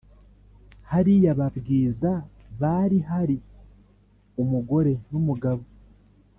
hariya 0.91 1.31
babwiza 1.39 2.11
bari 2.61 2.97
hari 3.09 3.37
umugore 4.41 4.93
numugabo 5.11 5.63